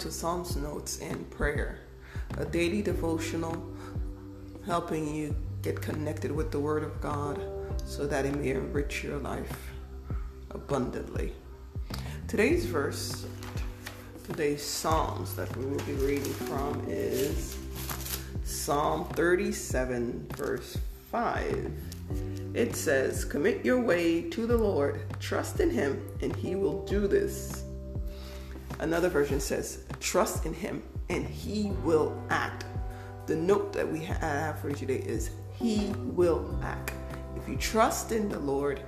to 0.00 0.10
Psalms 0.10 0.56
Notes 0.56 0.98
and 1.00 1.28
Prayer, 1.30 1.80
a 2.38 2.46
daily 2.46 2.80
devotional 2.80 3.70
helping 4.64 5.14
you 5.14 5.36
get 5.60 5.78
connected 5.78 6.32
with 6.32 6.50
the 6.50 6.58
Word 6.58 6.82
of 6.82 6.98
God 7.02 7.38
so 7.84 8.06
that 8.06 8.24
it 8.24 8.34
may 8.34 8.48
enrich 8.48 9.04
your 9.04 9.18
life 9.18 9.72
abundantly. 10.52 11.34
Today's 12.28 12.64
verse, 12.64 13.26
today's 14.24 14.64
Psalms 14.64 15.36
that 15.36 15.54
we 15.54 15.66
will 15.66 15.84
be 15.84 15.92
reading 15.92 16.32
from 16.32 16.82
is 16.88 17.58
Psalm 18.42 19.04
37, 19.10 20.28
verse 20.34 20.78
5. 21.10 21.72
It 22.54 22.74
says, 22.74 23.26
Commit 23.26 23.66
your 23.66 23.82
way 23.82 24.30
to 24.30 24.46
the 24.46 24.56
Lord, 24.56 25.02
trust 25.20 25.60
in 25.60 25.68
Him, 25.68 26.02
and 26.22 26.34
He 26.34 26.54
will 26.54 26.86
do 26.86 27.06
this. 27.06 27.64
Another 28.80 29.08
version 29.08 29.40
says, 29.40 29.84
Trust 30.00 30.46
in 30.46 30.52
Him, 30.52 30.82
and 31.08 31.26
He 31.26 31.70
will 31.84 32.20
act. 32.30 32.64
The 33.26 33.36
note 33.36 33.72
that 33.72 33.90
we 33.90 34.00
uh, 34.06 34.14
have 34.18 34.58
for 34.58 34.70
you 34.70 34.74
today 34.74 34.98
is, 34.98 35.30
He 35.54 35.92
will 35.96 36.58
act. 36.62 36.92
If 37.36 37.48
you 37.48 37.56
trust 37.56 38.12
in 38.12 38.28
the 38.28 38.38
Lord, 38.38 38.82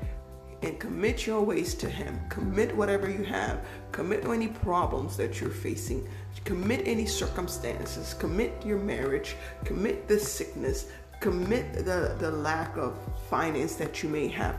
and 0.63 0.79
commit 0.79 1.27
your 1.27 1.43
ways 1.43 1.75
to 1.75 1.89
Him. 1.89 2.21
Commit 2.29 2.77
whatever 2.77 3.11
you 3.11 3.25
have. 3.25 3.67
Commit 3.91 4.25
any 4.25 4.47
problems 4.47 5.17
that 5.17 5.41
you're 5.41 5.51
facing. 5.51 6.09
Commit 6.45 6.87
any 6.87 7.05
circumstances. 7.05 8.15
Commit 8.15 8.65
your 8.65 8.79
marriage. 8.79 9.35
Commit 9.65 10.07
the 10.07 10.21
sickness 10.21 10.87
commit 11.23 11.73
the, 11.73 12.17
the 12.19 12.31
lack 12.33 12.77
of 12.77 12.99
finance 13.31 13.77
that 13.77 14.03
you 14.03 14.09
may 14.09 14.27
have 14.27 14.59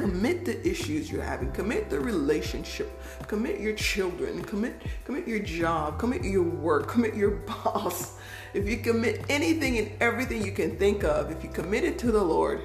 commit 0.00 0.44
the 0.44 0.66
issues 0.68 1.10
you're 1.10 1.22
having 1.22 1.50
commit 1.52 1.90
the 1.90 2.00
relationship 2.00 2.90
commit 3.26 3.60
your 3.60 3.74
children 3.74 4.42
commit 4.42 4.82
commit 5.04 5.26
your 5.28 5.40
job 5.40 5.98
commit 5.98 6.24
your 6.24 6.42
work 6.42 6.88
commit 6.88 7.14
your 7.14 7.30
boss. 7.64 8.18
If 8.52 8.68
you 8.68 8.78
commit 8.78 9.24
anything 9.28 9.78
and 9.78 9.92
everything 10.00 10.44
you 10.44 10.52
can 10.52 10.76
think 10.76 11.04
of 11.04 11.30
if 11.30 11.44
you 11.44 11.50
commit 11.50 11.84
it 11.84 11.98
to 12.00 12.10
the 12.10 12.22
lord 12.22 12.62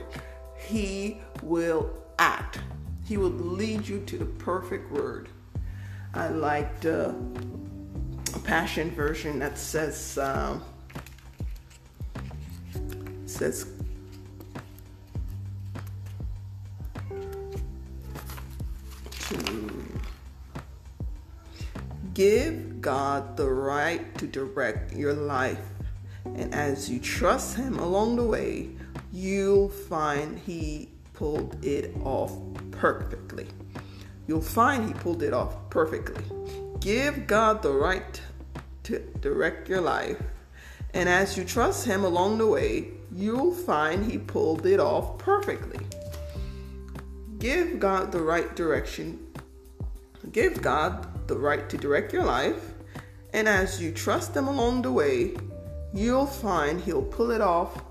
he 0.58 1.22
will 1.44 1.92
act. 2.18 2.60
He 3.06 3.18
will 3.18 3.30
lead 3.30 3.88
you 3.88 4.00
to 4.06 4.18
the 4.18 4.26
perfect 4.26 4.92
word. 4.92 5.30
I 6.14 6.30
like 6.30 6.80
the 6.82 7.16
passion 8.44 8.92
version 8.92 9.40
that 9.40 9.58
says 9.58 10.18
um, 10.18 10.64
says 13.26 13.68
give 22.16 22.82
God 22.82 23.36
the 23.36 23.50
right 23.50 24.18
to 24.18 24.26
direct 24.26 24.94
your 24.94 25.14
life. 25.14 25.60
And 26.24 26.56
as 26.56 26.90
you 26.90 27.00
trust 27.00 27.58
Him 27.58 27.78
along 27.78 28.16
the 28.16 28.24
way, 28.24 28.70
you'll 29.12 29.70
find 29.70 30.40
He 30.40 30.90
pulled 31.14 31.64
it 31.64 31.94
off 32.04 32.34
perfectly. 32.72 33.48
You'll 34.28 34.42
find 34.42 34.88
He 34.88 34.94
pulled 34.94 35.24
it 35.24 35.34
off 35.34 35.70
perfectly. 35.70 36.24
Give 36.80 37.28
God 37.28 37.62
the 37.62 37.74
right 37.74 38.22
to 38.84 39.00
direct 39.20 39.68
your 39.68 39.82
life. 39.82 40.22
And 40.94 41.10
as 41.10 41.38
you 41.38 41.44
trust 41.44 41.86
Him 41.86 42.06
along 42.06 42.38
the 42.38 42.48
way, 42.48 42.92
you'll 43.14 43.54
find 43.54 44.10
He 44.10 44.18
pulled 44.18 44.66
it 44.66 44.80
off 44.80 45.18
perfectly. 45.18 45.86
Give 47.46 47.80
God 47.80 48.12
the 48.12 48.24
right 48.24 48.56
direction. 48.56 49.20
Give 50.32 50.64
God 50.64 51.28
the 51.28 51.38
right 51.38 51.70
to 51.70 51.78
direct 51.78 52.12
your 52.12 52.24
life. 52.24 52.74
And 53.34 53.48
as 53.48 53.80
you 53.80 53.92
trust 53.92 54.36
Him 54.36 54.48
along 54.48 54.82
the 54.82 54.92
way, 54.92 55.36
you'll 55.94 56.26
find 56.26 56.82
He'll 56.82 57.04
pull 57.04 57.30
it 57.30 57.42
off 57.42 57.84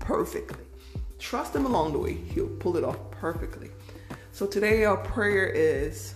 perfectly. 0.00 0.66
Trust 1.18 1.56
Him 1.56 1.64
along 1.64 1.94
the 1.94 1.98
way, 1.98 2.12
He'll 2.12 2.54
pull 2.58 2.76
it 2.76 2.84
off 2.84 3.10
perfectly. 3.10 3.70
So 4.32 4.46
today, 4.46 4.84
our 4.84 4.98
prayer 4.98 5.46
is 5.46 6.14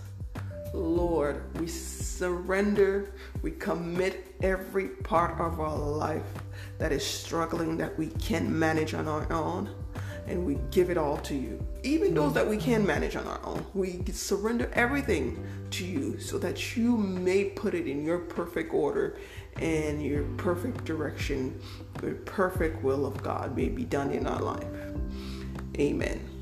Lord, 0.71 1.41
we 1.59 1.65
surrender, 1.65 3.15
we 3.41 3.49
commit 3.49 4.35
every 4.43 4.89
part 4.89 5.39
of 5.39 5.59
our 5.59 5.75
life 5.75 6.31
that 6.77 6.91
is 6.91 7.03
struggling 7.03 7.77
that 7.77 7.97
we 7.97 8.09
can't 8.09 8.47
manage 8.47 8.93
on 8.93 9.07
our 9.07 9.33
own 9.33 9.73
and 10.27 10.45
we 10.45 10.57
give 10.71 10.89
it 10.89 10.97
all 10.97 11.17
to 11.17 11.35
you. 11.35 11.65
Even 11.83 12.13
those 12.13 12.33
that 12.33 12.47
we 12.47 12.57
can 12.57 12.85
manage 12.85 13.15
on 13.15 13.27
our 13.27 13.39
own, 13.43 13.65
we 13.73 14.03
surrender 14.11 14.69
everything 14.73 15.45
to 15.71 15.85
you 15.85 16.19
so 16.19 16.37
that 16.39 16.75
you 16.75 16.97
may 16.97 17.45
put 17.45 17.73
it 17.73 17.87
in 17.87 18.03
your 18.03 18.19
perfect 18.19 18.73
order 18.73 19.17
and 19.57 20.03
your 20.03 20.23
perfect 20.37 20.83
direction, 20.83 21.59
the 22.01 22.11
perfect 22.25 22.83
will 22.83 23.05
of 23.05 23.21
God 23.21 23.55
may 23.55 23.69
be 23.69 23.83
done 23.83 24.11
in 24.11 24.27
our 24.27 24.41
life. 24.41 24.67
Amen. 25.77 26.34